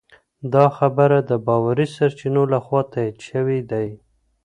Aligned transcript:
دا 0.53 0.65
خبر 0.77 1.09
د 1.29 1.31
باوري 1.45 1.87
سرچینو 1.95 2.43
لخوا 2.53 2.81
تایید 2.91 3.17
شوی 3.27 3.59
دی. 3.71 3.87